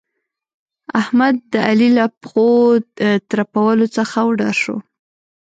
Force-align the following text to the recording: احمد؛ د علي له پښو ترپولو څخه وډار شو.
احمد؛ 1.01 1.35
د 1.53 1.55
علي 1.67 1.89
له 1.97 2.05
پښو 2.21 2.47
ترپولو 3.29 3.85
څخه 3.97 4.17
وډار 4.29 4.55
شو. 4.63 4.77